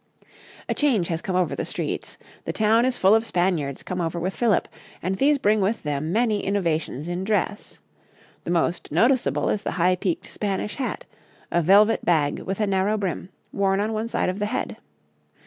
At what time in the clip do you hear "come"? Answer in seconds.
1.21-1.35, 3.83-4.01